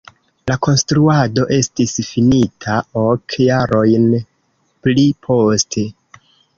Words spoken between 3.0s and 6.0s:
ok jarojn pli poste.